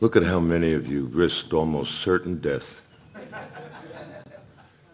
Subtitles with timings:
[0.00, 2.80] Look at how many of you risked almost certain death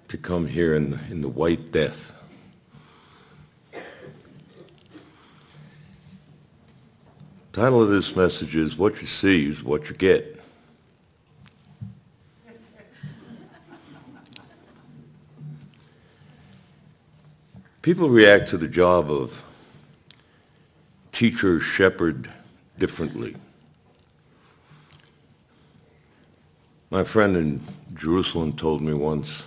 [0.09, 2.13] to come here in, in the white death.
[7.53, 10.43] Title of this message is What You See is What You Get.
[17.81, 19.45] People react to the job of
[21.13, 22.29] teacher, shepherd
[22.77, 23.37] differently.
[26.97, 27.61] My friend in
[27.93, 29.45] Jerusalem told me once,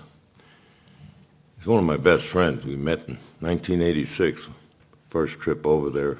[1.57, 2.63] he's one of my best friends.
[2.63, 4.47] We met in 1986,
[5.07, 6.19] first trip over there.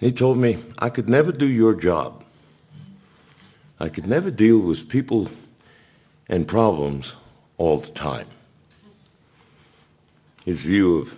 [0.00, 2.24] He told me, I could never do your job.
[3.78, 5.28] I could never deal with people
[6.30, 7.12] and problems
[7.58, 8.28] all the time.
[10.46, 11.14] His view of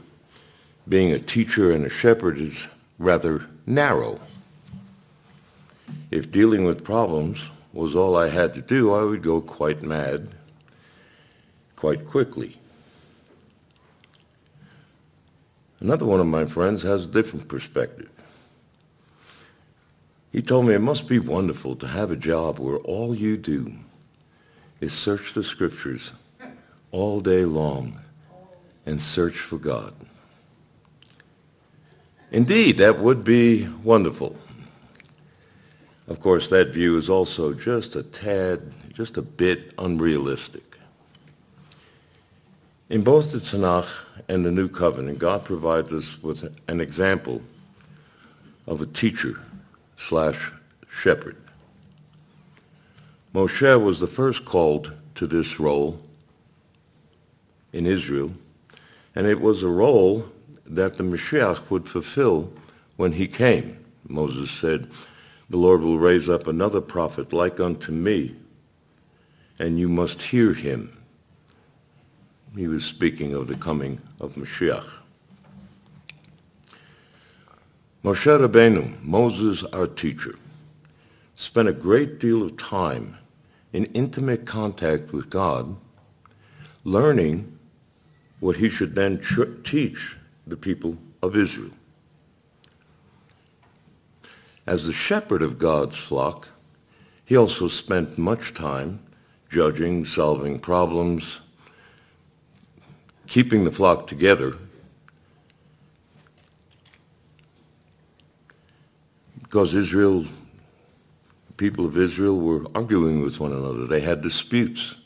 [0.89, 2.67] being a teacher and a shepherd is
[2.99, 4.21] rather narrow.
[6.11, 10.31] If dealing with problems was all I had to do, I would go quite mad
[11.77, 12.57] quite quickly.
[15.81, 18.11] Another one of my friends has a different perspective.
[20.33, 23.73] He told me it must be wonderful to have a job where all you do
[24.81, 26.11] is search the scriptures
[26.91, 28.01] all day long
[28.87, 29.95] and search for God.
[32.31, 34.37] Indeed, that would be wonderful.
[36.09, 40.79] Of course, that view is also just a tad, just a bit unrealistic.
[42.89, 47.43] In both the Tanakh and the New Covenant, God provides us with an example
[48.67, 49.43] of a teacher
[49.99, 50.51] slash
[50.91, 51.37] shepherd.
[53.35, 56.01] Moshe was the first called to this role
[57.75, 58.33] in Israel,
[59.15, 60.27] and it was a role
[60.65, 62.51] that the Mashiach would fulfill
[62.97, 63.77] when he came.
[64.09, 64.89] Moses said,
[65.51, 68.37] the Lord will raise up another prophet like unto me,
[69.59, 70.97] and you must hear him.
[72.55, 74.89] He was speaking of the coming of Mashiach.
[78.05, 80.37] Moshe Rabbeinu, Moses our teacher,
[81.35, 83.17] spent a great deal of time
[83.73, 85.77] in intimate contact with God,
[86.85, 87.59] learning
[88.41, 89.21] what he should then
[89.65, 91.71] teach the people of Israel.
[94.69, 96.51] As the shepherd of God's flock,
[97.25, 99.01] he also spent much time
[99.49, 101.41] judging, solving problems,
[103.27, 104.59] keeping the flock together
[109.41, 110.25] because Israel,
[111.47, 113.87] the people of Israel were arguing with one another.
[113.87, 114.97] They had disputes,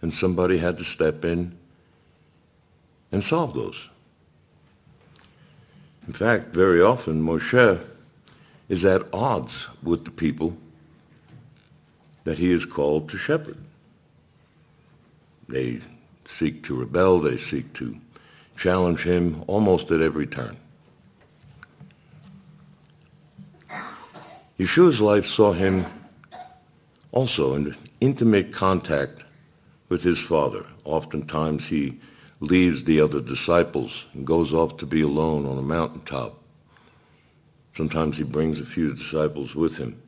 [0.00, 1.58] and somebody had to step in
[3.12, 3.90] and solve those.
[6.06, 7.89] In fact, very often Moshe
[8.70, 10.56] is at odds with the people
[12.22, 13.58] that he is called to shepherd.
[15.48, 15.80] They
[16.28, 17.96] seek to rebel, they seek to
[18.56, 20.56] challenge him almost at every turn.
[24.56, 25.84] Yeshua's life saw him
[27.10, 29.24] also in intimate contact
[29.88, 30.64] with his father.
[30.84, 31.98] Oftentimes he
[32.38, 36.39] leaves the other disciples and goes off to be alone on a mountaintop.
[37.80, 40.02] Sometimes he brings a few disciples with him.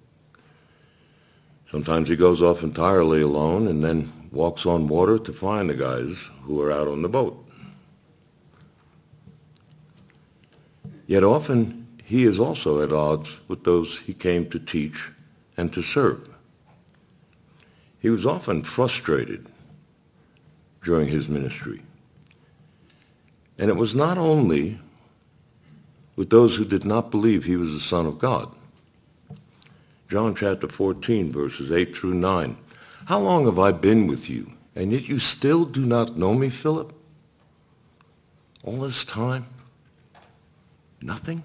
[1.71, 6.29] Sometimes he goes off entirely alone and then walks on water to find the guys
[6.43, 7.43] who are out on the boat.
[11.07, 15.11] Yet often he is also at odds with those he came to teach
[15.57, 16.29] and to serve.
[18.01, 19.47] He was often frustrated
[20.85, 21.81] during his ministry.
[23.57, 24.79] And it was not only
[26.17, 28.55] with those who did not believe he was the Son of God.
[30.11, 32.57] John chapter 14, verses 8 through 9.
[33.07, 36.49] How long have I been with you, and yet you still do not know me,
[36.51, 36.93] Philip?
[38.65, 39.47] All this time?
[41.01, 41.43] Nothing?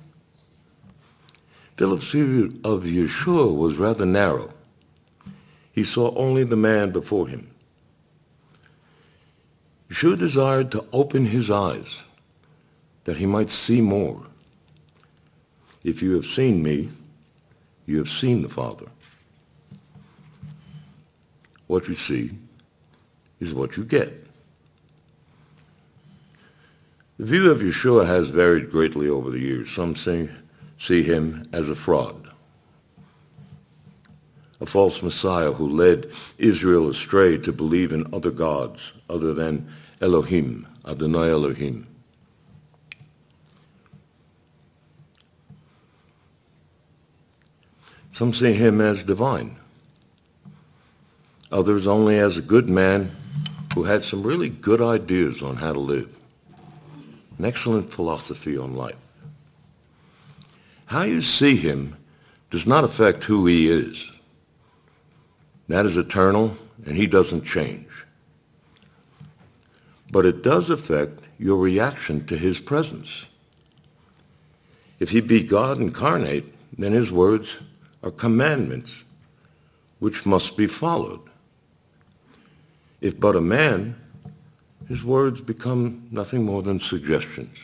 [1.77, 4.51] Philip's view of Yeshua was rather narrow.
[5.71, 7.49] He saw only the man before him.
[9.89, 12.03] Yeshua desired to open his eyes
[13.05, 14.25] that he might see more.
[15.87, 16.89] If you have seen me,
[17.85, 18.87] you have seen the Father.
[21.67, 22.31] What you see
[23.39, 24.27] is what you get.
[27.15, 29.71] The view of Yeshua has varied greatly over the years.
[29.71, 30.27] Some say
[30.77, 32.31] see him as a fraud,
[34.59, 40.67] a false Messiah who led Israel astray to believe in other gods other than Elohim,
[40.85, 41.87] Adonai Elohim.
[48.17, 49.57] Some see him as divine.
[51.51, 53.11] Others only as a good man
[53.75, 56.09] who had some really good ideas on how to live.
[57.37, 58.95] An excellent philosophy on life.
[60.87, 61.95] How you see him
[62.49, 64.11] does not affect who he is.
[65.67, 67.85] That is eternal, and he doesn't change.
[70.11, 73.27] But it does affect your reaction to his presence.
[74.99, 77.57] If he be God incarnate, then his words
[78.07, 79.03] are commandments
[79.99, 81.19] which must be followed.
[83.01, 83.95] If but a man,
[84.87, 87.57] his words become nothing more than suggestions.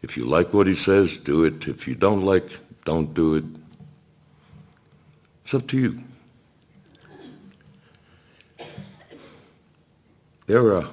[0.00, 1.68] If you like what he says, do it.
[1.68, 3.44] If you don't like, don't do it.
[5.44, 6.02] It's up to you.
[10.46, 10.88] There are,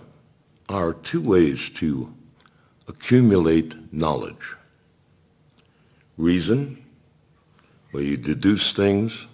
[0.67, 2.13] are two ways to
[2.89, 4.55] accumulate knowledge.
[6.17, 6.82] Reason,
[7.93, 9.27] where you deduce things,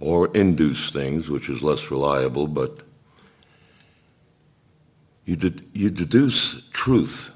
[0.00, 2.80] or induce things, which is less reliable, but
[5.24, 5.36] you,
[5.72, 7.30] you deduce truth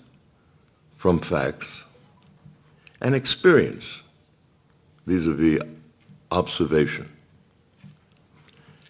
[0.96, 1.84] from facts
[3.00, 4.02] and experience
[5.06, 5.61] vis-a-vis
[6.32, 7.08] observation.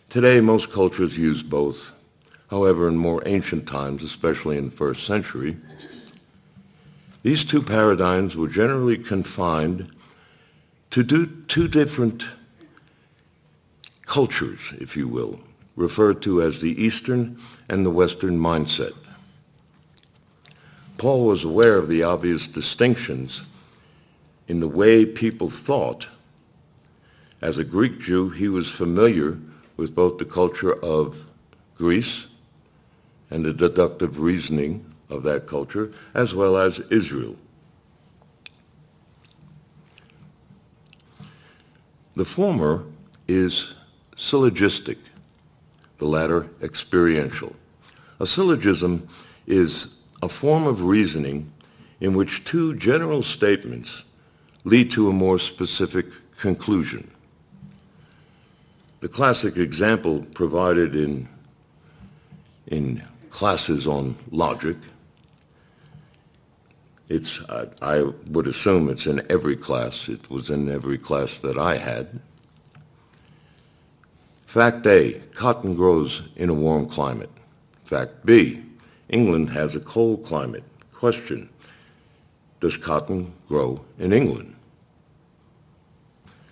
[0.09, 1.93] Today, most cultures use both.
[2.49, 5.59] However, in more ancient times, especially in the first century,
[7.23, 9.93] these two paradigms were generally confined
[10.91, 12.25] to do two different
[14.07, 15.41] cultures, if you will,
[15.75, 17.39] referred to as the Eastern
[17.69, 18.95] and the Western mindset.
[20.99, 23.43] Paul was aware of the obvious distinctions
[24.49, 26.09] in the way people thought.
[27.43, 29.39] As a Greek Jew, he was familiar
[29.77, 31.27] with both the culture of
[31.77, 32.27] Greece
[33.31, 37.37] and the deductive reasoning of that culture, as well as Israel.
[42.17, 42.83] The former
[43.29, 43.75] is
[44.17, 44.97] syllogistic,
[45.99, 47.55] the latter experiential.
[48.21, 49.07] A syllogism
[49.47, 51.53] is a form of reasoning
[52.01, 54.03] in which two general statements
[54.65, 56.07] lead to a more specific
[56.39, 57.11] conclusion.
[59.01, 61.29] The classic example provided in,
[62.69, 64.79] in classes on logic,
[67.09, 70.09] it's, I, I would assume it's in every class.
[70.09, 72.21] It was in every class that I had.
[74.47, 77.31] Fact A, cotton grows in a warm climate.
[77.85, 78.63] Fact B,
[79.09, 80.65] England has a cold climate.
[80.93, 81.49] Question,
[82.61, 84.55] does cotton grow in England?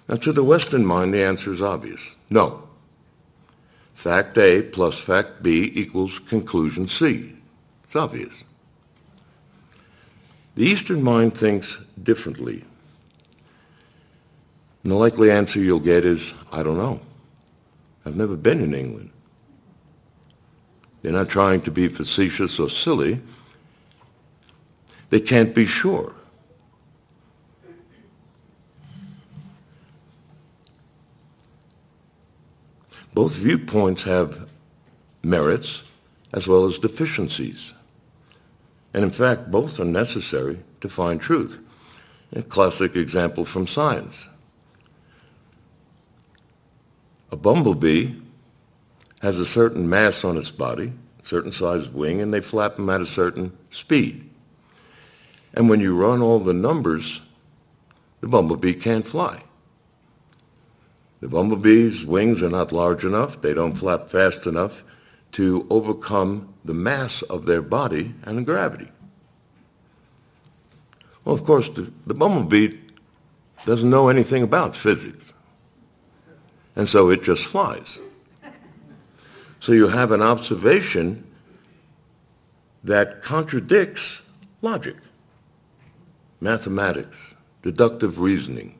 [0.08, 2.14] Now, to the Western mind, the answer is obvious.
[2.28, 2.68] No.
[3.94, 7.32] Fact A plus fact B equals conclusion C.
[7.84, 8.44] It's obvious.
[10.54, 12.64] The Eastern mind thinks differently.
[14.82, 17.00] And the likely answer you'll get is, I don't know.
[18.06, 19.10] I've never been in England.
[21.02, 23.20] They're not trying to be facetious or silly.
[25.10, 26.14] They can't be sure.
[33.12, 34.48] Both viewpoints have
[35.22, 35.82] merits
[36.32, 37.73] as well as deficiencies.
[38.94, 41.58] And in fact, both are necessary to find truth.
[42.32, 44.28] A classic example from science.
[47.30, 48.14] A bumblebee
[49.20, 52.88] has a certain mass on its body, a certain size wing, and they flap them
[52.88, 54.30] at a certain speed.
[55.54, 57.20] And when you run all the numbers,
[58.20, 59.42] the bumblebee can't fly.
[61.20, 63.40] The bumblebee's wings are not large enough.
[63.40, 64.84] They don't flap fast enough
[65.34, 68.88] to overcome the mass of their body and the gravity.
[71.24, 72.78] Well, of course, the, the bumblebee
[73.66, 75.32] doesn't know anything about physics.
[76.76, 77.98] And so it just flies.
[79.58, 81.26] So you have an observation
[82.84, 84.20] that contradicts
[84.62, 84.96] logic,
[86.40, 88.78] mathematics, deductive reasoning.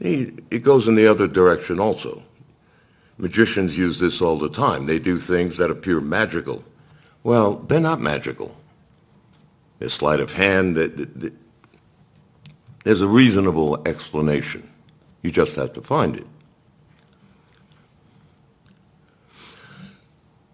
[0.00, 2.22] It goes in the other direction also.
[3.20, 4.86] Magicians use this all the time.
[4.86, 6.64] They do things that appear magical.
[7.22, 8.56] Well, they're not magical.
[9.80, 10.76] A sleight of hand,
[12.84, 14.66] there's a reasonable explanation.
[15.22, 16.24] You just have to find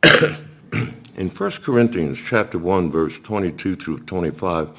[0.03, 0.43] it.
[1.17, 4.71] in 1 Corinthians chapter 1 verse 22 through 25,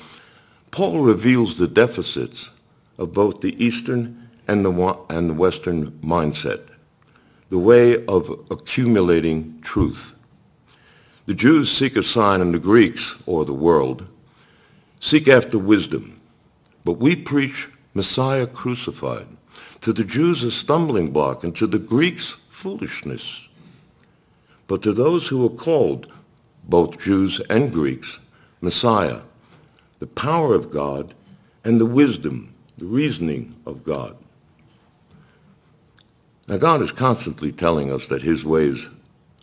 [0.71, 2.49] Paul reveals the deficits
[2.97, 6.67] of both the Eastern and the, and the Western mindset,
[7.49, 10.15] the way of accumulating truth.
[11.25, 14.05] The Jews seek a sign and the Greeks, or the world,
[14.99, 16.19] seek after wisdom.
[16.83, 19.27] But we preach Messiah crucified,
[19.81, 23.47] to the Jews a stumbling block, and to the Greeks foolishness.
[24.67, 26.11] But to those who are called,
[26.63, 28.19] both Jews and Greeks,
[28.61, 29.21] Messiah,
[29.99, 31.13] the power of God,
[31.63, 34.17] and the wisdom, the reasoning of God.
[36.47, 38.87] Now God is constantly telling us that his ways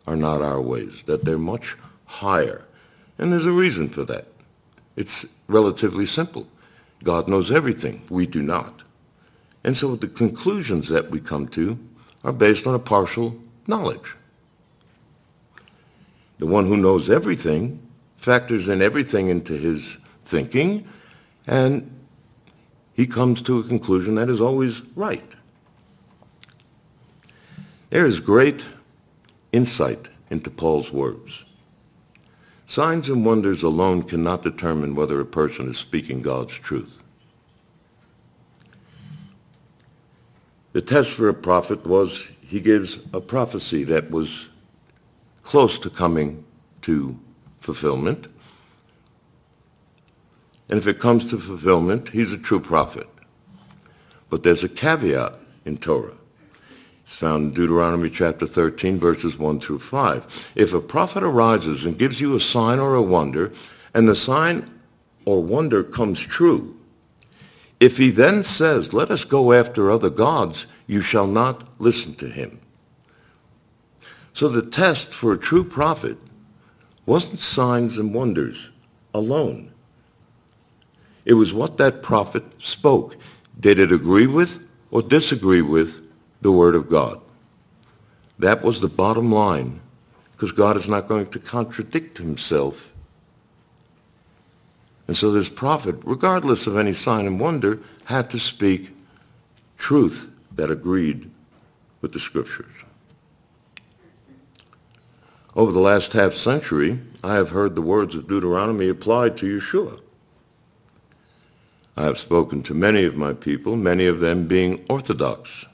[0.06, 2.64] are not our ways, that they're much higher.
[3.18, 4.26] And there's a reason for that.
[4.96, 6.48] It's relatively simple.
[7.02, 8.02] God knows everything.
[8.08, 8.82] We do not.
[9.62, 11.78] And so the conclusions that we come to
[12.22, 14.16] are based on a partial knowledge.
[16.38, 17.80] The one who knows everything
[18.16, 20.88] factors in everything into his thinking,
[21.46, 21.90] and
[22.94, 25.34] he comes to a conclusion that is always right.
[27.94, 28.66] There is great
[29.52, 31.44] insight into Paul's words.
[32.66, 37.04] Signs and wonders alone cannot determine whether a person is speaking God's truth.
[40.72, 44.48] The test for a prophet was he gives a prophecy that was
[45.44, 46.44] close to coming
[46.82, 47.16] to
[47.60, 48.26] fulfillment.
[50.68, 53.06] And if it comes to fulfillment, he's a true prophet.
[54.30, 56.16] But there's a caveat in Torah.
[57.04, 60.52] It's found in Deuteronomy chapter 13, verses 1 through 5.
[60.54, 63.52] If a prophet arises and gives you a sign or a wonder,
[63.92, 64.80] and the sign
[65.24, 66.76] or wonder comes true,
[67.78, 72.28] if he then says, let us go after other gods, you shall not listen to
[72.28, 72.60] him.
[74.32, 76.16] So the test for a true prophet
[77.06, 78.70] wasn't signs and wonders
[79.12, 79.72] alone.
[81.24, 83.16] It was what that prophet spoke.
[83.60, 86.03] Did it agree with or disagree with
[86.44, 87.22] the Word of God.
[88.38, 89.80] That was the bottom line,
[90.32, 92.92] because God is not going to contradict himself.
[95.06, 98.94] And so this prophet, regardless of any sign and wonder, had to speak
[99.78, 101.30] truth that agreed
[102.02, 102.74] with the scriptures.
[105.56, 109.98] Over the last half century, I have heard the words of Deuteronomy applied to Yeshua.
[111.96, 115.64] I have spoken to many of my people, many of them being Orthodox.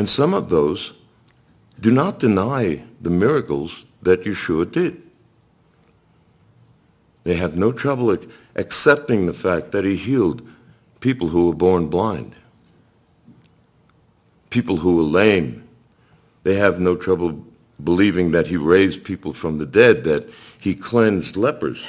[0.00, 0.94] And some of those
[1.78, 5.02] do not deny the miracles that Yeshua did.
[7.24, 8.16] They have no trouble
[8.56, 10.40] accepting the fact that he healed
[11.00, 12.34] people who were born blind,
[14.48, 15.68] people who were lame.
[16.44, 17.44] They have no trouble
[17.84, 20.26] believing that he raised people from the dead, that
[20.58, 21.86] he cleansed lepers.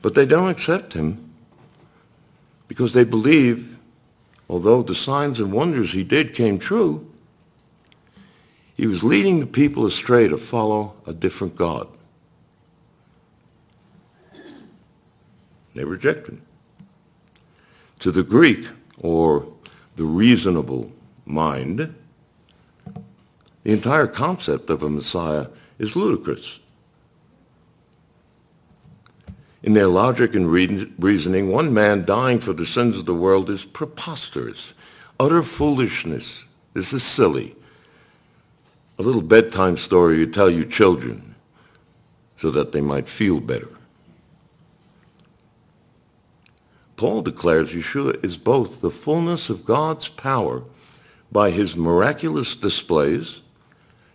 [0.00, 1.34] But they don't accept him
[2.68, 3.77] because they believe
[4.48, 7.10] although the signs and wonders he did came true,
[8.76, 11.88] he was leading the people astray to follow a different God.
[15.74, 16.42] They rejected him.
[18.00, 19.46] To the Greek, or
[19.96, 20.92] the reasonable
[21.26, 21.94] mind,
[23.64, 26.60] the entire concept of a Messiah is ludicrous.
[29.62, 33.64] In their logic and reasoning, one man dying for the sins of the world is
[33.64, 34.72] preposterous,
[35.18, 36.44] utter foolishness.
[36.74, 37.56] This is silly.
[38.98, 41.34] A little bedtime story you tell your children
[42.36, 43.68] so that they might feel better.
[46.96, 50.62] Paul declares Yeshua is both the fullness of God's power
[51.30, 53.42] by his miraculous displays,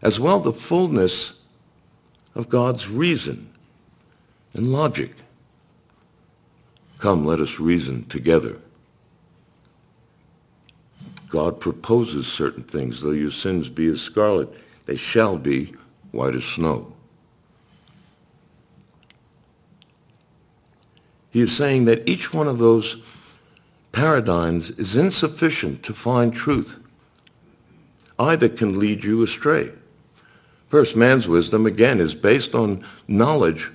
[0.02, 1.34] as well the fullness
[2.34, 3.54] of God's reason
[4.54, 5.12] and logic.
[7.04, 8.62] Come, let us reason together.
[11.28, 13.02] God proposes certain things.
[13.02, 14.48] Though your sins be as scarlet,
[14.86, 15.74] they shall be
[16.14, 16.94] white as snow.
[21.30, 23.04] He is saying that each one of those
[23.92, 26.82] paradigms is insufficient to find truth.
[28.18, 29.74] Either can lead you astray.
[30.70, 33.74] First, man's wisdom, again, is based on knowledge,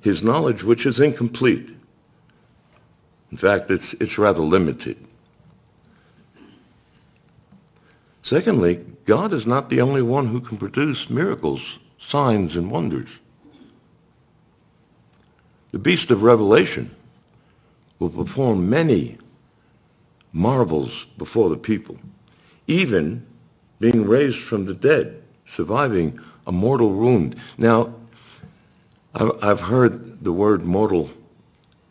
[0.00, 1.74] his knowledge which is incomplete.
[3.30, 4.96] In fact, it's, it's rather limited.
[8.22, 13.10] Secondly, God is not the only one who can produce miracles, signs, and wonders.
[15.72, 16.94] The beast of Revelation
[17.98, 19.18] will perform many
[20.32, 21.98] marvels before the people,
[22.66, 23.26] even
[23.80, 27.36] being raised from the dead, surviving a mortal wound.
[27.56, 27.94] Now,
[29.14, 31.10] I've heard the word mortal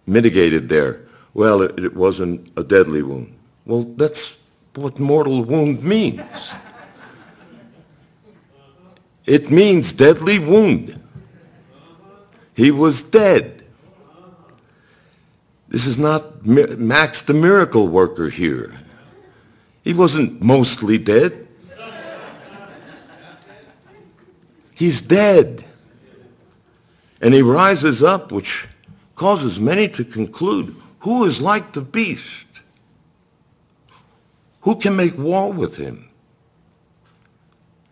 [0.05, 1.06] mitigated there
[1.37, 3.33] well, it, it wasn't a deadly wound.
[3.65, 4.37] Well, that's
[4.75, 6.53] what mortal wound means.
[9.25, 11.01] It means deadly wound.
[12.55, 13.57] He was dead
[15.69, 18.73] This is not Max the miracle worker here.
[19.83, 21.47] He wasn't mostly dead.
[24.73, 25.65] He's dead.
[27.21, 28.67] And he rises up, which
[29.15, 30.75] causes many to conclude,
[31.07, 32.47] who is like the beast?
[34.63, 36.09] Who can make war with him?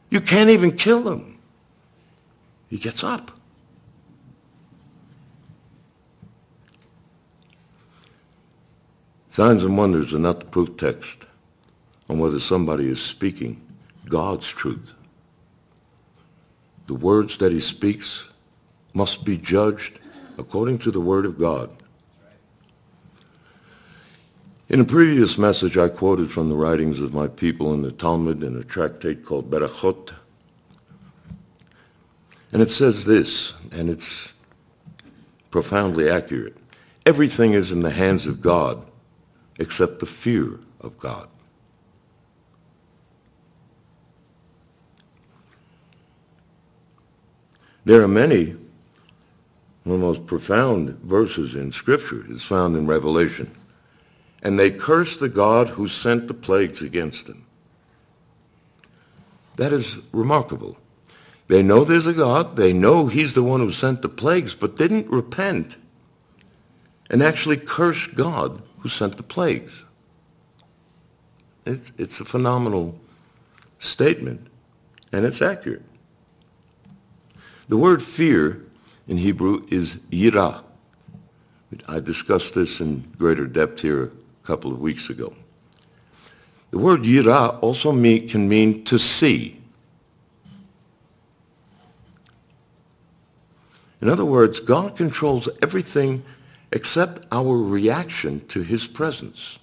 [0.10, 1.40] You can't even kill him.
[2.68, 3.32] He gets up.
[9.30, 11.26] Signs and wonders are not the proof text
[12.10, 13.62] on whether somebody is speaking
[14.10, 14.94] God's truth.
[16.88, 18.28] The words that he speaks
[18.94, 20.00] must be judged
[20.38, 21.82] according to the word of God.
[24.68, 28.42] In a previous message, I quoted from the writings of my people in the Talmud
[28.42, 30.12] in a tractate called Berachot.
[32.52, 34.34] And it says this, and it's
[35.52, 36.58] profoundly accurate.
[37.06, 38.84] Everything is in the hands of God
[39.60, 41.30] except the fear of God.
[47.86, 48.56] There are many,
[49.84, 53.56] one of the most profound verses in Scripture is found in Revelation.
[54.46, 57.48] And they cursed the God who sent the plagues against them.
[59.56, 60.78] That is remarkable.
[61.48, 62.56] They know there's a God.
[62.56, 65.78] They know he's the one who sent the plagues, but didn't repent
[67.10, 69.84] and actually curse God who sent the plagues.
[71.66, 73.00] It's, it's a phenomenal
[73.80, 74.46] statement,
[75.12, 75.82] and it's accurate.
[77.68, 78.64] The word fear
[79.08, 80.64] in Hebrew is yirah.
[81.88, 84.12] I discussed this in greater depth here
[84.46, 85.34] a couple of weeks ago.
[86.70, 89.60] The word yirah also mean, can mean to see.
[94.02, 96.24] In other words, God controls everything
[96.72, 99.58] except our reaction to his presence.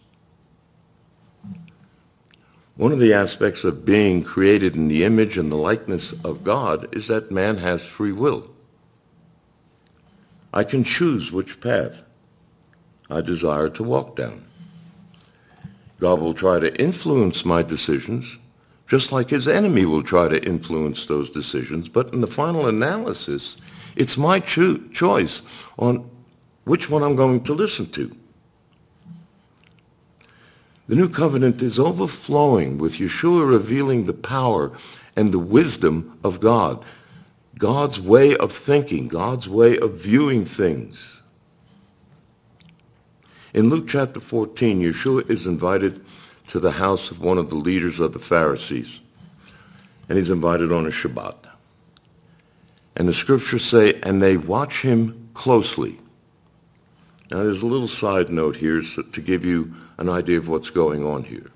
[2.75, 6.92] One of the aspects of being created in the image and the likeness of God
[6.92, 8.50] is that man has free will.
[10.52, 12.02] I can choose which path
[13.08, 14.47] I desire to walk down.
[16.02, 18.36] God will try to influence my decisions,
[18.88, 21.88] just like his enemy will try to influence those decisions.
[21.88, 23.56] But in the final analysis,
[23.95, 25.43] it's my cho- choice
[25.78, 26.10] on
[26.65, 28.10] which one I'm going to listen to.
[30.88, 34.73] The new covenant is overflowing with Yeshua revealing the power
[35.15, 36.84] and the wisdom of God,
[37.58, 41.22] God's way of thinking, God's way of viewing things.
[43.54, 46.02] In Luke chapter 14, Yeshua is invited
[46.49, 49.00] to the house of one of the leaders of the Pharisees,
[50.08, 51.36] and he's invited on a Shabbat.
[52.97, 55.99] And the scriptures say, and they watch him closely.
[57.30, 61.04] Now, there's a little side note here to give you an idea of what's going
[61.04, 61.50] on here.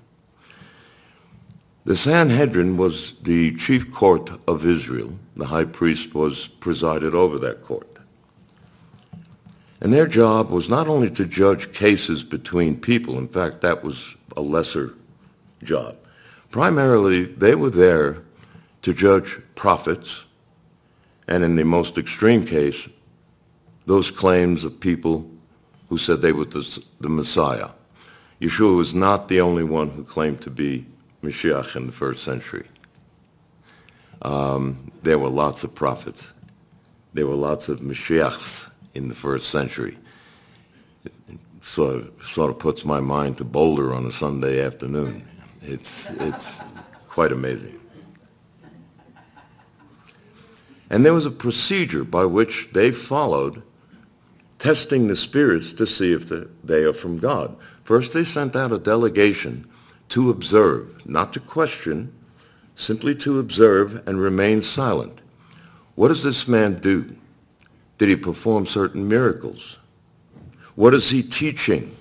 [1.85, 5.17] The Sanhedrin was the chief court of Israel.
[5.35, 7.96] The high priest was presided over that court.
[9.79, 14.15] And their job was not only to judge cases between people, in fact, that was
[14.35, 14.95] a lesser
[15.63, 15.97] job.
[16.49, 18.23] Primarily, they were there
[18.81, 20.23] to judge prophets,
[21.27, 22.87] and in the most extreme case,
[23.85, 25.29] those claims of people
[25.89, 27.69] who said they were the, the Messiah.
[28.41, 30.85] Yeshua was not the only one who claimed to be
[31.23, 32.65] Mashiach in the first century.
[34.21, 36.33] Um, there were lots of prophets.
[37.13, 39.97] There were lots of Mashiachs in the first century.
[41.05, 41.13] It
[41.61, 45.25] sort of, sort of puts my mind to Boulder on a Sunday afternoon.
[45.61, 46.61] It's, it's
[47.07, 47.79] quite amazing.
[50.89, 53.61] And there was a procedure by which they followed
[54.59, 57.55] testing the spirits to see if the, they are from God.
[57.83, 59.69] First, they sent out a delegation
[60.09, 62.13] to observe, not to question,
[62.75, 65.21] simply to observe and remain silent.
[65.95, 67.15] What does this man do?
[67.97, 69.77] Did he perform certain miracles?
[70.75, 71.95] What is he teaching?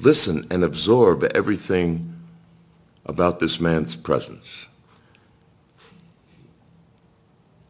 [0.00, 2.12] Listen and absorb everything
[3.06, 4.66] about this man's presence.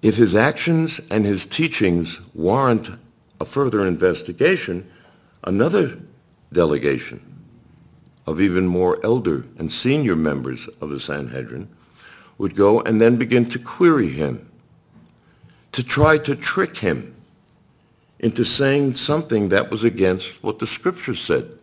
[0.00, 2.90] If his actions and his teachings warrant
[3.40, 4.90] a further investigation,
[5.44, 5.98] another
[6.52, 7.20] delegation
[8.26, 11.68] of even more elder and senior members of the Sanhedrin
[12.38, 14.48] would go and then begin to query him,
[15.72, 17.14] to try to trick him
[18.22, 21.58] into saying something that was against what the scripture said.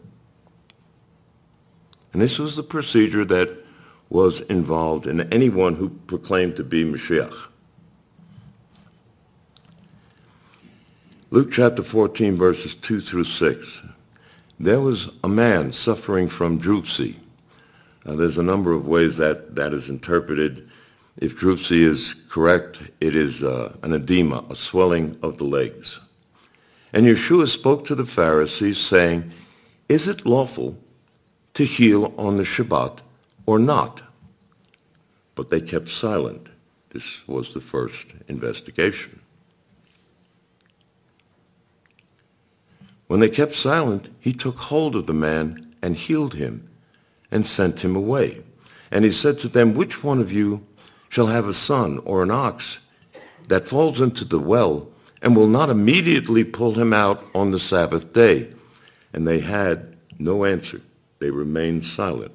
[2.12, 3.56] And this was the procedure that
[4.10, 7.48] was involved in anyone who proclaimed to be Mashiach.
[11.32, 13.82] Luke chapter 14, verses 2 through 6.
[14.60, 17.20] there was a man suffering from dropsy.
[18.06, 20.68] Uh, there's a number of ways that that is interpreted.
[21.18, 26.00] If dropsy is correct, it is uh, an edema, a swelling of the legs.
[26.94, 29.32] And Yeshua spoke to the Pharisees, saying,
[29.88, 30.78] Is it lawful
[31.54, 33.00] to heal on the Shabbat
[33.46, 34.02] or not?
[35.36, 36.50] But they kept silent.
[36.90, 39.22] This was the first investigation.
[43.08, 46.70] When they kept silent, he took hold of the man and healed him
[47.32, 48.42] and sent him away.
[48.92, 50.66] And he said to them, Which one of you
[51.10, 52.80] shall have a son or an ox
[53.48, 54.89] that falls into the well
[55.22, 58.50] and will not immediately pull him out on the Sabbath day?
[59.14, 60.82] And they had no answer.
[61.20, 62.34] They remained silent.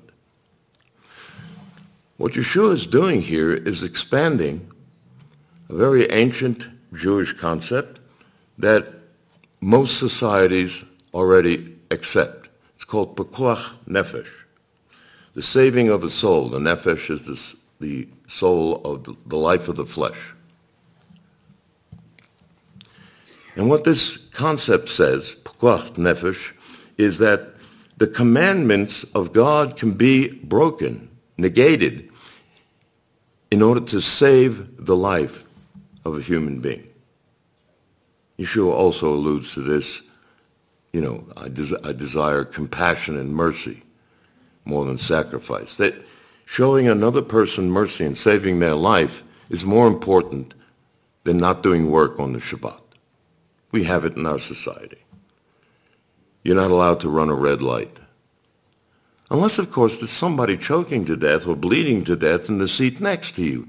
[2.16, 4.70] What Yeshua is doing here is expanding
[5.68, 8.01] a very ancient Jewish concept
[8.59, 8.87] that
[9.61, 12.49] most societies already accept.
[12.77, 14.29] It's called pekuach nefesh,
[15.35, 16.49] the saving of a soul.
[16.49, 20.35] The nefesh is the, soul of the life of the flesh.
[23.57, 26.53] And what this concept says, pekuach nefesh,
[26.99, 27.55] is that
[27.97, 32.11] the commandments of God can be broken, negated,
[33.51, 35.45] in order to save the life
[36.05, 36.88] of a human being.
[38.38, 40.03] Yeshua also alludes to this,
[40.93, 43.83] you know, I, des- I desire compassion and mercy
[44.64, 45.77] more than sacrifice.
[45.77, 45.95] That
[46.47, 50.55] showing another person mercy and saving their life is more important
[51.23, 52.84] than not doing work on the Shabbat.
[53.75, 55.03] We have it in our society.
[56.45, 57.99] You're not allowed to run a red light.
[59.33, 63.01] Unless, of course, there's somebody choking to death or bleeding to death in the seat
[63.01, 63.67] next to you.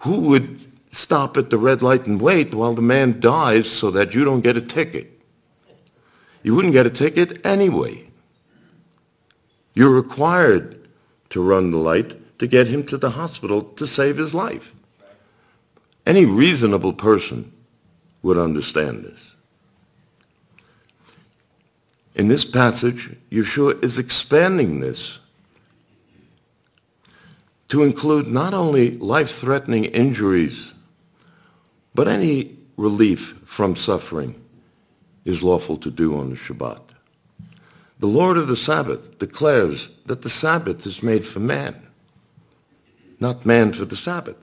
[0.00, 4.14] Who would stop at the red light and wait while the man dies so that
[4.14, 5.18] you don't get a ticket.
[6.42, 8.10] You wouldn't get a ticket anyway.
[9.72, 10.90] You're required
[11.30, 14.74] to run the light to get him to the hospital to save his life.
[16.04, 17.54] Any reasonable person
[18.26, 19.36] would understand this.
[22.16, 25.20] In this passage, Yeshua is expanding this
[27.68, 30.72] to include not only life-threatening injuries
[31.94, 34.34] but any relief from suffering
[35.24, 36.82] is lawful to do on the Shabbat.
[38.00, 41.80] The Lord of the Sabbath declares that the Sabbath is made for man,
[43.20, 44.36] not man for the Sabbath.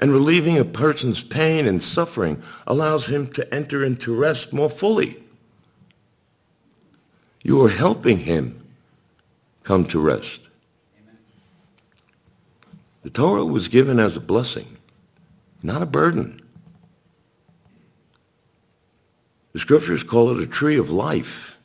[0.00, 5.22] And relieving a person's pain and suffering allows him to enter into rest more fully.
[7.42, 8.66] You are helping him
[9.62, 10.40] come to rest.
[13.02, 14.78] The Torah was given as a blessing,
[15.62, 16.40] not a burden.
[19.52, 21.59] The scriptures call it a tree of life.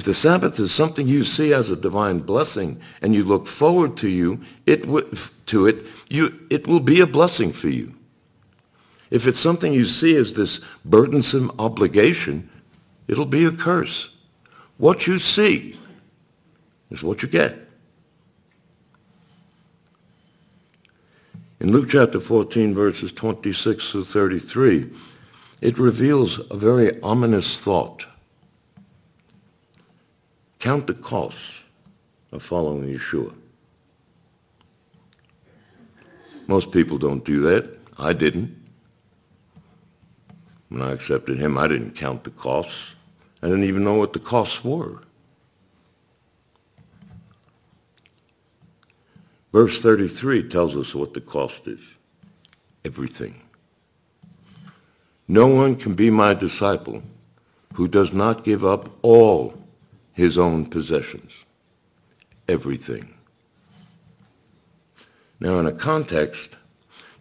[0.00, 3.98] If the Sabbath is something you see as a divine blessing and you look forward
[3.98, 5.06] to you, it w-
[5.44, 7.94] to it, you, it will be a blessing for you.
[9.10, 12.48] If it's something you see as this burdensome obligation,
[13.08, 14.08] it'll be a curse.
[14.78, 15.78] What you see
[16.90, 17.58] is what you get.
[21.60, 24.88] In Luke chapter 14, verses 26 through 33,
[25.60, 28.06] it reveals a very ominous thought.
[30.60, 31.62] Count the costs
[32.32, 33.34] of following Yeshua.
[36.46, 37.78] Most people don't do that.
[37.98, 38.56] I didn't.
[40.68, 42.92] When I accepted him, I didn't count the costs.
[43.42, 45.00] I didn't even know what the costs were.
[49.52, 51.80] Verse 33 tells us what the cost is.
[52.84, 53.40] Everything.
[55.26, 57.02] No one can be my disciple
[57.74, 59.54] who does not give up all
[60.12, 61.32] his own possessions.
[62.48, 63.14] Everything.
[65.38, 66.56] Now, in a context,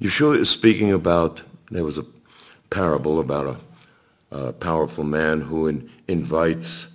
[0.02, 2.06] Yeshua is speaking about, there was a
[2.70, 3.58] parable about
[4.32, 6.90] a, a powerful man who in, invites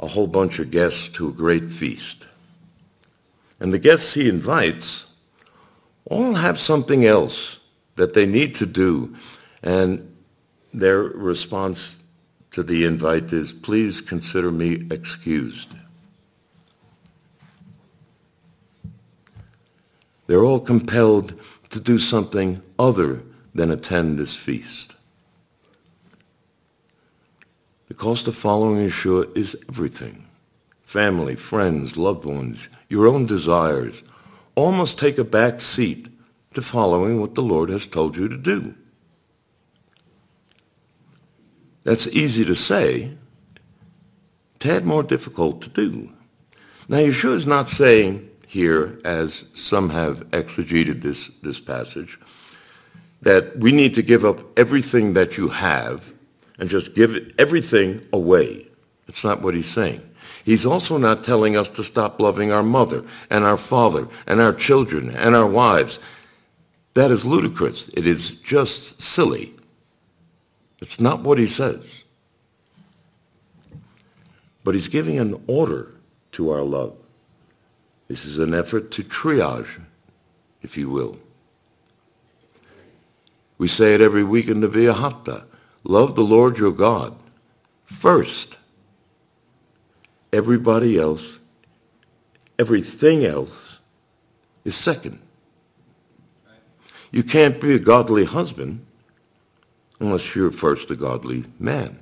[0.00, 2.26] a whole bunch of guests to a great feast.
[3.60, 5.06] And the guests he invites
[6.06, 7.58] all have something else
[7.96, 9.14] that they need to do.
[9.62, 10.14] And
[10.72, 11.96] their response
[12.52, 15.70] to the invite is, please consider me excused.
[20.26, 21.34] They're all compelled
[21.70, 23.22] to do something other
[23.54, 24.94] than attend this feast.
[27.88, 30.26] The cost of following Yeshua is everything.
[30.82, 34.02] Family, friends, loved ones, your own desires,
[34.54, 36.08] all must take a back seat
[36.54, 38.74] to following what the Lord has told you to do.
[41.84, 43.12] That's easy to say,
[44.58, 46.12] tad more difficult to do.
[46.88, 52.18] Now, Yeshua is not saying here, as some have exegeted this, this passage,
[53.22, 56.12] that we need to give up everything that you have
[56.58, 58.66] and just give everything away.
[59.06, 60.02] That's not what he's saying.
[60.44, 64.52] He's also not telling us to stop loving our mother and our father and our
[64.52, 66.00] children and our wives.
[66.94, 67.88] That is ludicrous.
[67.88, 69.54] It is just silly.
[70.80, 72.04] It's not what he says.
[74.64, 75.92] But he's giving an order
[76.32, 76.96] to our love.
[78.06, 79.80] This is an effort to triage,
[80.62, 81.18] if you will.
[83.58, 85.44] We say it every week in the V'ahavta.
[85.84, 87.16] Love the Lord your God
[87.84, 88.56] first.
[90.32, 91.38] Everybody else,
[92.58, 93.78] everything else
[94.64, 95.18] is second.
[97.10, 98.84] You can't be a godly husband
[100.00, 101.98] unless you're first a godly man.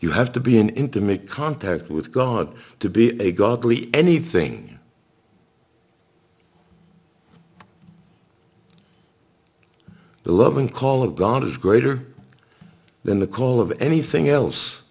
[0.00, 4.78] You have to be in intimate contact with God to be a godly anything.
[10.22, 12.04] The love and call of God is greater
[13.04, 14.82] than the call of anything else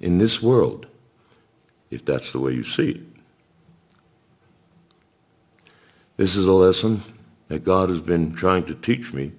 [0.00, 0.88] in this world,
[1.90, 3.00] if that's the way you see it.
[6.16, 7.02] This is a lesson
[7.48, 9.32] that God has been trying to teach me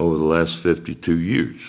[0.00, 1.60] over the last 52 years.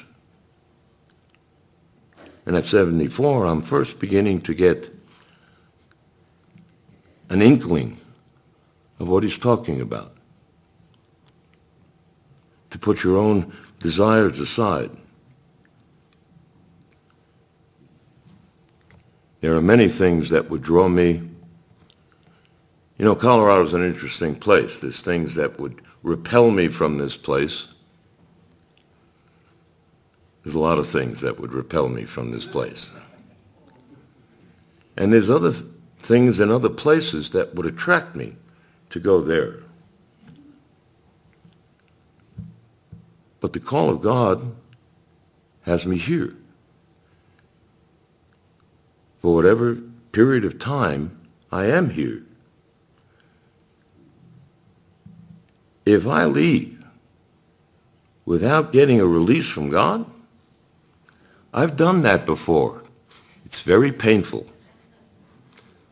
[2.45, 4.89] And at 74, I'm first beginning to get
[7.29, 7.97] an inkling
[8.99, 10.15] of what he's talking about.
[12.69, 14.91] To put your own desires aside.
[19.41, 21.21] There are many things that would draw me.
[22.97, 24.79] You know, Colorado is an interesting place.
[24.79, 27.67] There's things that would repel me from this place.
[30.43, 32.91] There's a lot of things that would repel me from this place.
[34.97, 35.65] And there's other th-
[35.99, 38.35] things in other places that would attract me
[38.89, 39.59] to go there.
[43.39, 44.55] But the call of God
[45.63, 46.35] has me here.
[49.19, 49.75] For whatever
[50.11, 51.19] period of time
[51.51, 52.23] I am here.
[55.85, 56.83] If I leave
[58.25, 60.05] without getting a release from God,
[61.53, 62.81] I've done that before.
[63.45, 64.47] It's very painful.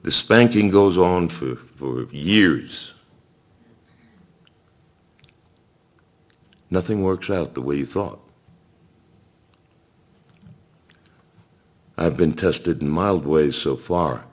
[0.04, 2.94] The spanking goes on for, for years.
[6.70, 8.20] Nothing works out the way you thought.
[11.98, 14.26] I've been tested in mild ways so far.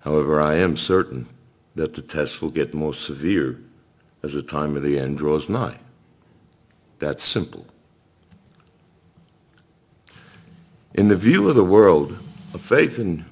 [0.00, 1.28] However, I am certain
[1.76, 3.60] that the test will get more severe
[4.24, 5.78] as the time of the end draws nigh.
[6.98, 7.66] That's simple.
[10.94, 12.16] In the view of the world,
[12.54, 13.24] a faith in,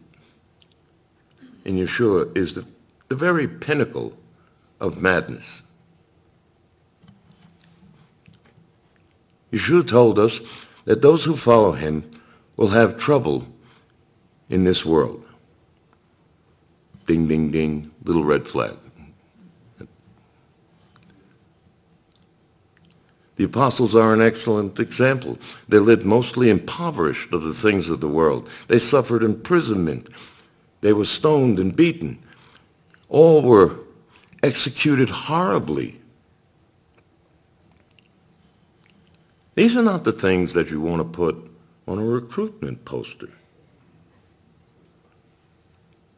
[1.64, 2.66] in Yeshua is the,
[3.06, 4.18] the very pinnacle
[4.80, 5.62] of madness.
[9.52, 10.40] Yeshua told us
[10.86, 12.10] that those who follow him
[12.56, 13.46] will have trouble
[14.48, 15.24] in this world.
[17.06, 18.76] Ding, ding, ding, little red flag.
[23.36, 25.38] The apostles are an excellent example.
[25.68, 28.48] They lived mostly impoverished of the things of the world.
[28.68, 30.08] They suffered imprisonment.
[30.82, 32.22] They were stoned and beaten.
[33.08, 33.78] All were
[34.42, 36.00] executed horribly.
[39.54, 41.36] These are not the things that you want to put
[41.86, 43.28] on a recruitment poster.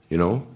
[0.09, 0.47] You know?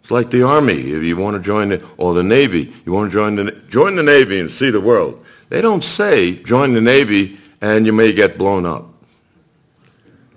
[0.00, 0.92] It's like the Army.
[0.92, 3.96] If you want to join the, or the Navy, you want to join the, join
[3.96, 5.24] the Navy and see the world.
[5.48, 8.86] They don't say, join the Navy and you may get blown up.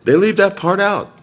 [0.03, 1.19] They leave that part out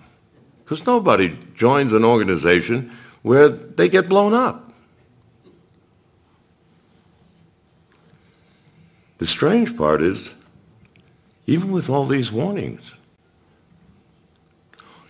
[0.64, 2.90] because nobody joins an organization
[3.22, 4.72] where they get blown up.
[9.18, 10.32] The strange part is,
[11.46, 12.94] even with all these warnings,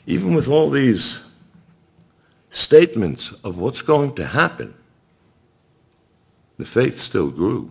[0.06, 1.22] even with all these
[2.50, 4.74] statements of what's going to happen,
[6.58, 7.70] the faith still grew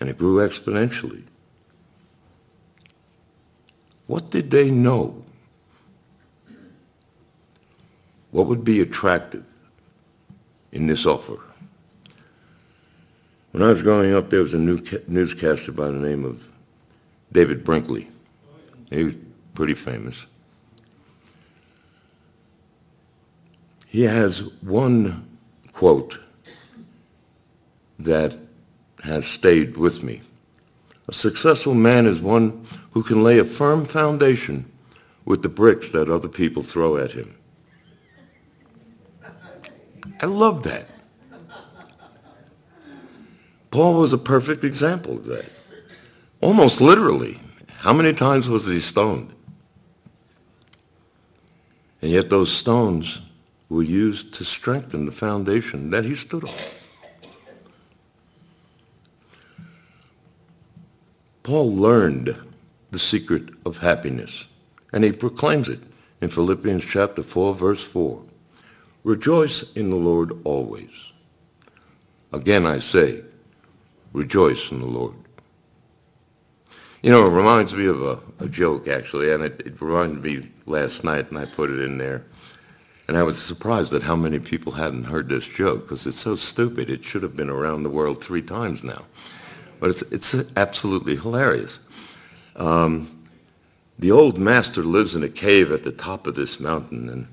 [0.00, 1.22] and it grew exponentially.
[4.06, 5.22] What did they know?
[8.30, 9.44] What would be attractive
[10.72, 11.38] in this offer?
[13.52, 16.48] When I was growing up, there was a new newscaster by the name of
[17.32, 18.08] David Brinkley.
[18.90, 19.14] He was
[19.54, 20.26] pretty famous.
[23.98, 25.26] He has one
[25.72, 26.20] quote
[27.98, 28.38] that
[29.02, 30.20] has stayed with me.
[31.08, 34.70] A successful man is one who can lay a firm foundation
[35.24, 37.34] with the bricks that other people throw at him.
[40.22, 40.86] I love that.
[43.72, 45.50] Paul was a perfect example of that.
[46.40, 47.40] Almost literally.
[47.78, 49.34] How many times was he stoned?
[52.00, 53.22] And yet those stones
[53.68, 56.54] were used to strengthen the foundation that he stood on.
[61.42, 62.36] Paul learned
[62.90, 64.44] the secret of happiness,
[64.92, 65.80] and he proclaims it
[66.20, 68.22] in Philippians chapter 4, verse 4.
[69.04, 70.90] Rejoice in the Lord always.
[72.32, 73.22] Again I say,
[74.12, 75.14] rejoice in the Lord.
[77.02, 80.50] You know, it reminds me of a, a joke, actually, and it, it reminded me
[80.66, 82.24] last night, and I put it in there.
[83.08, 86.36] And I was surprised at how many people hadn't heard this joke, because it's so
[86.36, 86.90] stupid.
[86.90, 89.06] It should have been around the world three times now.
[89.80, 91.78] But it's, it's absolutely hilarious.
[92.56, 93.26] Um,
[93.98, 97.26] the old master lives in a cave at the top of this mountain, and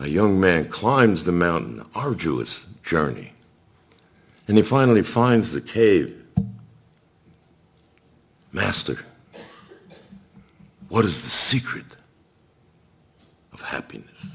[0.00, 3.32] a young man climbs the mountain, arduous journey.
[4.48, 6.16] And he finally finds the cave.
[8.52, 8.98] Master,
[10.88, 11.86] what is the secret
[13.52, 14.26] of happiness?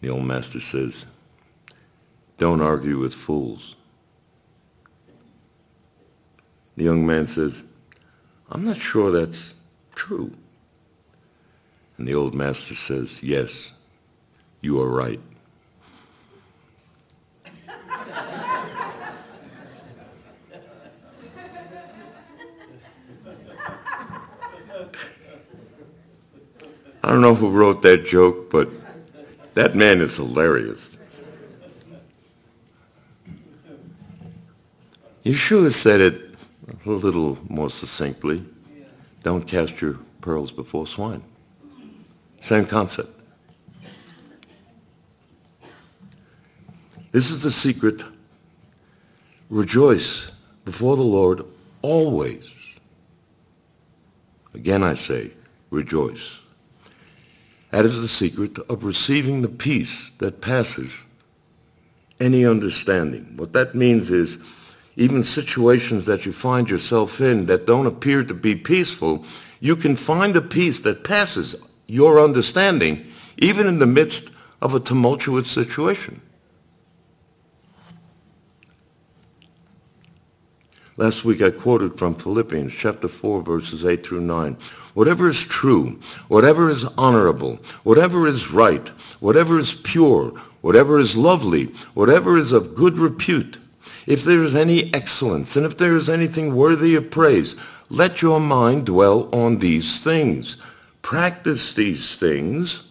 [0.00, 1.06] The old master says,
[2.38, 3.76] don't argue with fools.
[6.76, 7.62] The young man says,
[8.50, 9.54] I'm not sure that's
[9.94, 10.30] true.
[11.96, 13.72] And the old master says, yes,
[14.60, 15.20] you are right.
[27.02, 28.68] I don't know who wrote that joke, but
[29.56, 30.98] that man is hilarious.
[35.24, 36.34] Yeshua said it
[36.84, 38.44] a little more succinctly.
[39.22, 41.22] Don't cast your pearls before swine.
[42.42, 43.08] Same concept.
[47.10, 48.04] This is the secret.
[49.48, 50.32] Rejoice
[50.66, 51.46] before the Lord
[51.80, 52.52] always.
[54.52, 55.30] Again I say,
[55.70, 56.40] rejoice.
[57.70, 60.92] That is the secret of receiving the peace that passes
[62.20, 63.36] any understanding.
[63.36, 64.38] What that means is
[64.96, 69.24] even situations that you find yourself in that don't appear to be peaceful,
[69.60, 71.54] you can find a peace that passes
[71.86, 73.06] your understanding
[73.38, 74.30] even in the midst
[74.62, 76.20] of a tumultuous situation.
[80.98, 84.56] Last week I quoted from Philippians chapter 4 verses 8 through 9.
[84.94, 88.88] Whatever is true, whatever is honorable, whatever is right,
[89.20, 90.30] whatever is pure,
[90.62, 93.58] whatever is lovely, whatever is of good repute,
[94.06, 97.56] if there is any excellence and if there is anything worthy of praise,
[97.90, 100.56] let your mind dwell on these things.
[101.02, 102.84] Practice these things,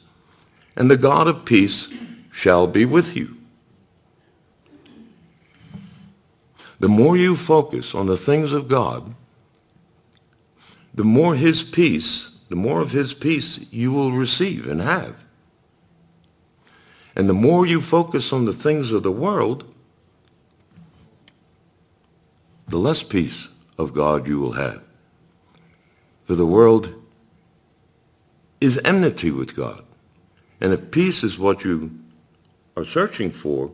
[0.76, 1.88] and the God of peace
[2.32, 3.35] shall be with you.
[6.80, 9.16] The more you focus on the things of God,
[10.94, 15.26] the more his peace, the more of his peace you will receive and have.
[17.16, 19.64] And the more you focus on the things of the world,
[22.68, 24.86] the less peace of God you will have.
[26.26, 26.94] For the world
[28.60, 29.84] is enmity with God.
[30.60, 31.92] And if peace is what you
[32.76, 33.72] are searching for,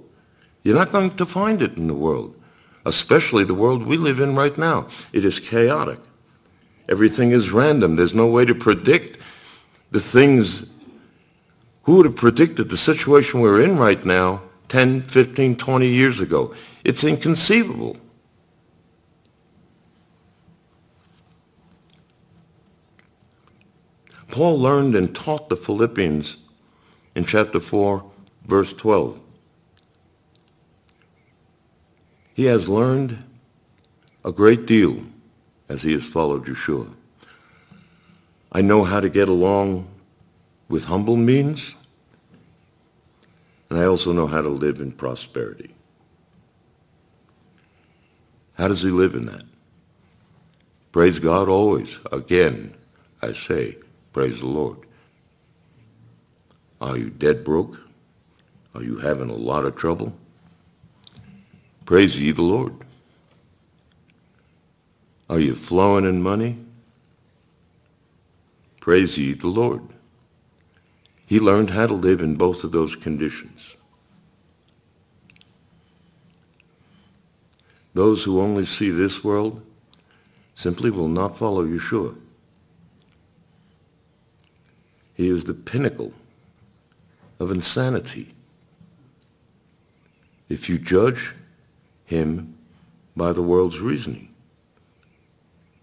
[0.63, 2.35] you're not going to find it in the world
[2.85, 4.87] especially the world we live in right now.
[5.13, 5.99] It is chaotic.
[6.89, 7.95] Everything is random.
[7.95, 9.19] There's no way to predict
[9.91, 10.65] the things.
[11.83, 16.53] Who would have predicted the situation we're in right now 10, 15, 20 years ago?
[16.83, 17.97] It's inconceivable.
[24.29, 26.37] Paul learned and taught the Philippians
[27.15, 28.03] in chapter 4,
[28.45, 29.19] verse 12.
[32.33, 33.17] He has learned
[34.23, 35.03] a great deal
[35.69, 36.93] as he has followed Yeshua.
[38.51, 39.87] I know how to get along
[40.69, 41.75] with humble means,
[43.69, 45.73] and I also know how to live in prosperity.
[48.53, 49.43] How does he live in that?
[50.91, 51.99] Praise God always.
[52.11, 52.73] Again,
[53.21, 53.77] I say,
[54.11, 54.77] praise the Lord.
[56.81, 57.79] Are you dead broke?
[58.75, 60.13] Are you having a lot of trouble?
[61.91, 62.73] Praise ye the Lord.
[65.29, 66.57] Are you flowing in money?
[68.79, 69.81] Praise ye the Lord.
[71.25, 73.75] He learned how to live in both of those conditions.
[77.93, 79.61] Those who only see this world
[80.55, 82.15] simply will not follow Yeshua.
[85.13, 86.13] He is the pinnacle
[87.37, 88.33] of insanity.
[90.47, 91.35] If you judge
[92.11, 92.53] him
[93.15, 94.33] by the world's reasoning,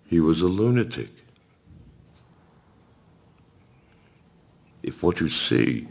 [0.06, 1.08] he was a lunatic.
[4.82, 5.88] If what you see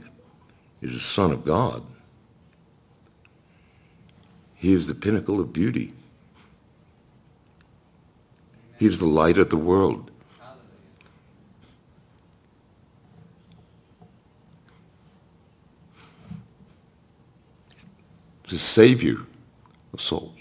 [0.79, 1.83] is the Son of God,
[4.53, 5.93] he is the pinnacle of beauty.
[8.77, 10.11] He is the light of the world.
[18.47, 19.17] The Savior
[19.97, 20.37] of souls.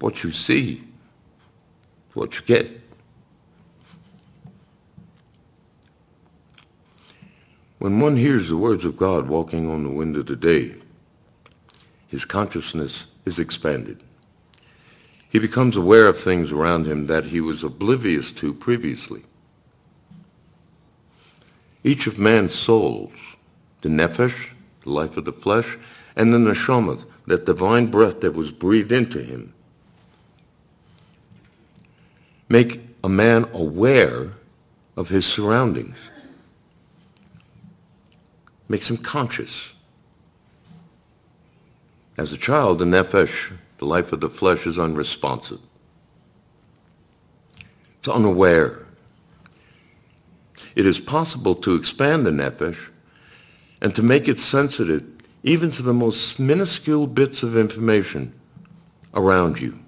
[0.00, 0.84] What you see,
[2.12, 2.80] what you get.
[7.78, 10.74] When one hears the words of God walking on the wind of the day,
[12.08, 14.02] his consciousness is expanded.
[15.30, 19.22] He becomes aware of things around him that he was oblivious to previously.
[21.82, 23.18] Each of man's souls,
[23.80, 25.78] the nephesh, the life of the flesh,
[26.16, 29.54] and the neshama, that divine breath that was breathed into him,
[32.48, 34.32] make a man aware
[34.96, 35.96] of his surroundings
[38.72, 39.74] makes him conscious.
[42.16, 45.60] As a child, the nefesh, the life of the flesh, is unresponsive.
[47.98, 48.86] It's unaware.
[50.74, 52.88] It is possible to expand the nefesh
[53.82, 55.04] and to make it sensitive
[55.42, 58.32] even to the most minuscule bits of information
[59.14, 59.78] around you.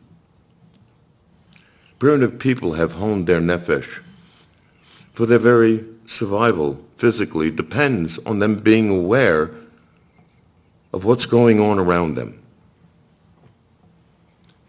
[1.98, 4.00] Primitive people have honed their nefesh
[5.14, 9.52] for their very survival physically depends on them being aware
[10.92, 12.42] of what's going on around them.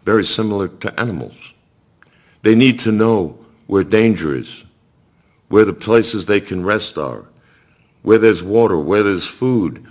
[0.04, 1.52] Very similar to animals.
[2.42, 4.64] They need to know where danger is,
[5.48, 7.24] where the places they can rest are,
[8.02, 9.84] where there's water, where there's food.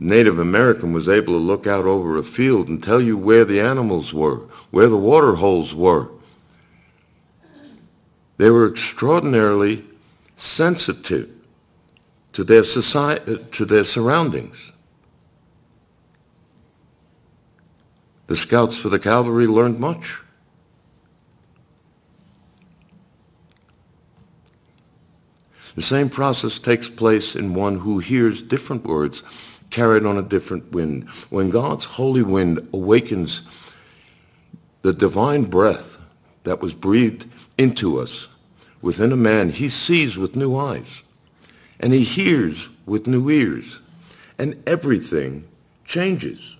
[0.00, 3.60] Native American was able to look out over a field and tell you where the
[3.60, 6.08] animals were, where the water holes were.
[8.36, 9.84] They were extraordinarily
[10.36, 11.30] sensitive
[12.32, 14.70] to their society, to their surroundings.
[18.28, 20.20] The scouts for the cavalry learned much.
[25.74, 29.22] The same process takes place in one who hears different words
[29.70, 31.08] carried on a different wind.
[31.30, 33.42] When God's holy wind awakens
[34.82, 36.00] the divine breath
[36.44, 37.26] that was breathed
[37.58, 38.28] into us
[38.80, 41.02] within a man, he sees with new eyes
[41.80, 43.80] and he hears with new ears
[44.38, 45.46] and everything
[45.84, 46.56] changes.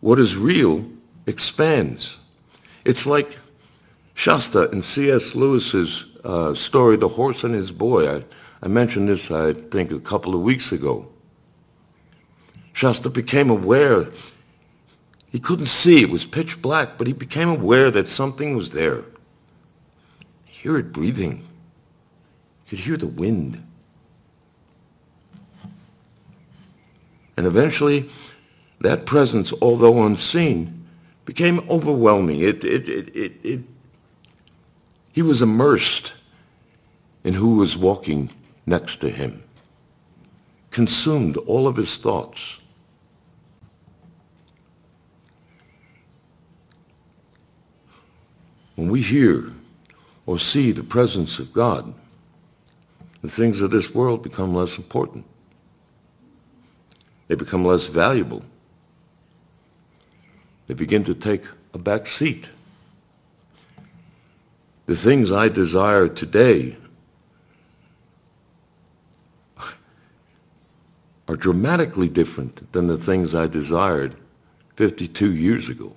[0.00, 0.86] What is real
[1.26, 2.16] expands.
[2.84, 3.38] It's like
[4.14, 5.34] Shasta in C.S.
[5.34, 8.16] Lewis's uh, story, The Horse and His Boy.
[8.16, 8.24] I,
[8.62, 11.08] I mentioned this, I think, a couple of weeks ago.
[12.72, 14.08] Shasta became aware.
[15.30, 16.00] He couldn't see.
[16.02, 19.04] It was pitch black, but he became aware that something was there.
[20.44, 21.38] Hear it breathing.
[21.38, 23.62] You could hear the wind.
[27.36, 28.08] And eventually,
[28.80, 30.86] that presence, although unseen,
[31.24, 32.40] became overwhelming.
[32.40, 33.60] It, it, it, it, it,
[35.12, 36.12] he was immersed
[37.24, 38.30] in who was walking
[38.66, 39.42] next to him,
[40.70, 42.58] consumed all of his thoughts.
[48.76, 49.52] When we hear
[50.26, 51.92] or see the presence of God,
[53.20, 55.24] the things of this world become less important.
[57.28, 58.42] They become less valuable.
[60.66, 61.44] They begin to take
[61.74, 62.50] a back seat.
[64.86, 66.76] The things I desire today
[71.32, 74.16] are dramatically different than the things I desired
[74.76, 75.96] 52 years ago.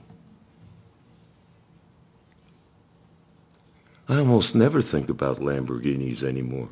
[4.07, 6.69] I almost never think about Lamborghinis anymore.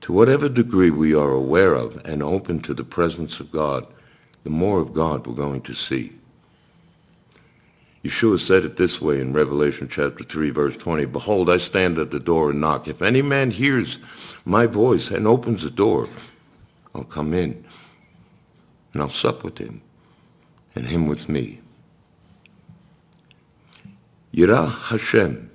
[0.00, 3.86] To whatever degree we are aware of and open to the presence of God,
[4.44, 6.19] the more of God we're going to see.
[8.04, 12.10] Yeshua said it this way in Revelation chapter 3, verse 20, Behold, I stand at
[12.10, 12.88] the door and knock.
[12.88, 13.98] If any man hears
[14.46, 16.08] my voice and opens the door,
[16.94, 17.62] I'll come in
[18.92, 19.82] and I'll sup with him,
[20.74, 21.60] and him with me.
[24.34, 25.50] Yirah Hashem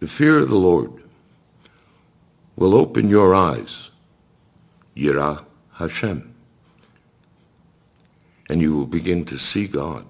[0.00, 0.92] The fear of the Lord
[2.56, 3.90] will open your eyes,
[4.96, 6.34] Yirah Hashem,
[8.48, 10.06] and you will begin to see God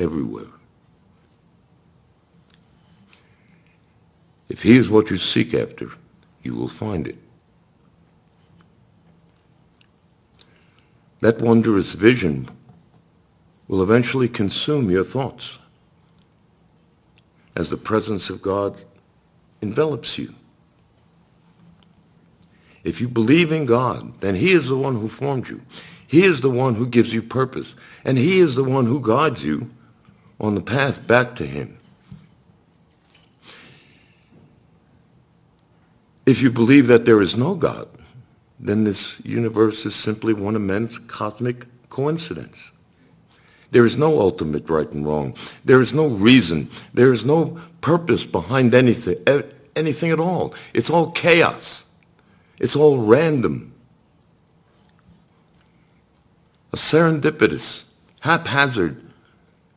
[0.00, 0.46] everywhere.
[4.48, 5.90] If he is what you seek after,
[6.42, 7.18] you will find it.
[11.20, 12.48] That wondrous vision
[13.66, 15.58] will eventually consume your thoughts
[17.56, 18.84] as the presence of God
[19.60, 20.34] envelops you.
[22.84, 25.60] If you believe in God, then he is the one who formed you.
[26.06, 27.74] He is the one who gives you purpose.
[28.04, 29.70] And he is the one who guides you
[30.40, 31.76] on the path back to him.
[36.26, 37.88] If you believe that there is no God,
[38.60, 42.70] then this universe is simply one immense cosmic coincidence.
[43.70, 45.34] There is no ultimate right and wrong.
[45.64, 46.70] There is no reason.
[46.94, 49.16] There is no purpose behind anything,
[49.76, 50.54] anything at all.
[50.74, 51.84] It's all chaos.
[52.58, 53.72] It's all random.
[56.72, 57.84] A serendipitous,
[58.20, 59.07] haphazard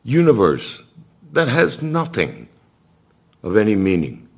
[0.04, 0.82] universe
[1.32, 2.48] that has nothing
[3.42, 4.28] of any meaning.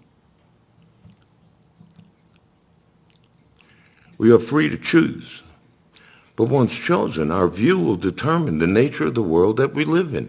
[4.19, 5.43] We are free to choose.
[6.37, 10.15] But once chosen, our view will determine the nature of the world that we live
[10.15, 10.29] in.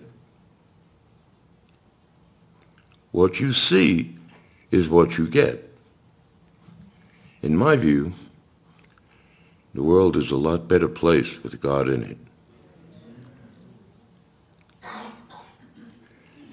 [3.12, 4.16] What you see
[4.72, 5.74] is what you get.
[7.42, 8.14] In my view,
[9.74, 12.18] the world is a lot better place with God in it.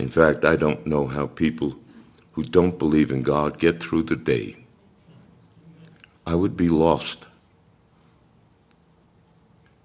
[0.02, 1.76] In fact, I don't know how people
[2.32, 4.56] who don't believe in God get through the day.
[6.26, 7.26] I would be lost.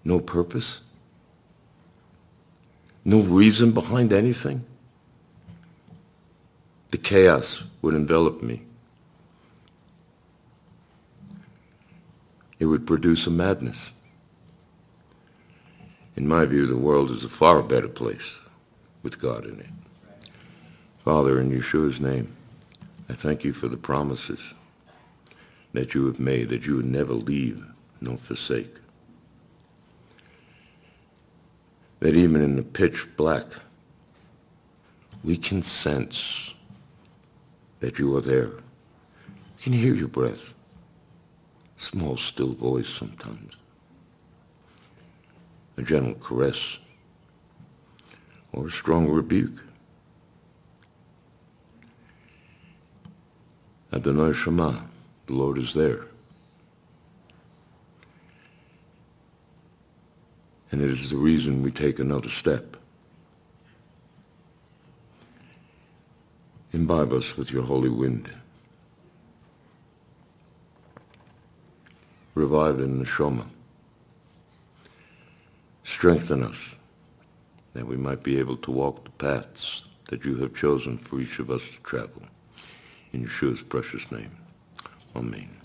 [0.03, 0.82] No purpose?
[3.05, 4.65] No reason behind anything?
[6.89, 8.63] The chaos would envelop me.
[12.57, 13.91] It would produce a madness.
[16.15, 18.36] In my view, the world is a far better place
[19.03, 19.76] with God in it.
[21.08, 22.36] Father, in Yeshua's name,
[23.08, 24.53] I thank you for the promises
[25.72, 27.66] that you have made, that you would never leave
[28.01, 28.76] nor forsake.
[32.01, 33.45] That even in the pitch black,
[35.24, 36.53] we can sense
[37.80, 38.49] that you are there.
[39.55, 40.53] We can hear your breath.
[41.78, 43.55] Small, still voice sometimes.
[45.78, 46.80] A gentle caress
[48.51, 49.66] or a strong rebuke.
[53.94, 54.84] Adonai Shammah,
[55.28, 56.08] the Lord is there.
[60.72, 62.76] And it is the reason we take another step.
[66.74, 68.30] Imbibe us with your holy wind.
[72.36, 73.48] Revive neshama.
[75.86, 76.76] Strengthen us
[77.74, 81.40] that we might be able to walk the paths that you have chosen for each
[81.40, 82.22] of us to travel.
[83.14, 84.32] In Yeshua's precious name.
[85.16, 85.57] Amen.